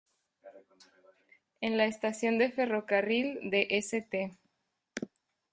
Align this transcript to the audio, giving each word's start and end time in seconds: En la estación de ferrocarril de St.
En 1.61 1.77
la 1.77 1.85
estación 1.85 2.39
de 2.39 2.49
ferrocarril 2.49 3.51
de 3.51 3.67
St. 3.69 4.35